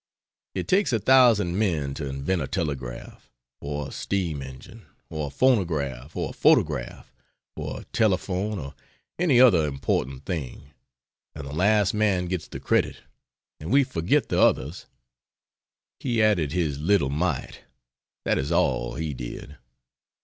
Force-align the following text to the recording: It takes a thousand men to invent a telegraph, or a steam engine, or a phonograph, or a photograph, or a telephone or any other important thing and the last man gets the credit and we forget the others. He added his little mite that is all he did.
It 0.55 0.67
takes 0.67 0.91
a 0.93 0.99
thousand 0.99 1.59
men 1.59 1.93
to 1.93 2.09
invent 2.09 2.41
a 2.41 2.47
telegraph, 2.47 3.29
or 3.59 3.89
a 3.89 3.91
steam 3.91 4.41
engine, 4.41 4.87
or 5.11 5.27
a 5.27 5.29
phonograph, 5.29 6.15
or 6.15 6.31
a 6.31 6.33
photograph, 6.33 7.13
or 7.55 7.81
a 7.81 7.83
telephone 7.83 8.57
or 8.57 8.73
any 9.19 9.39
other 9.39 9.67
important 9.67 10.25
thing 10.25 10.71
and 11.35 11.45
the 11.47 11.53
last 11.53 11.93
man 11.93 12.25
gets 12.25 12.47
the 12.47 12.59
credit 12.59 13.03
and 13.59 13.69
we 13.71 13.83
forget 13.83 14.29
the 14.29 14.41
others. 14.41 14.87
He 15.99 16.19
added 16.23 16.51
his 16.51 16.79
little 16.79 17.11
mite 17.11 17.61
that 18.25 18.39
is 18.39 18.51
all 18.51 18.95
he 18.95 19.13
did. 19.13 19.57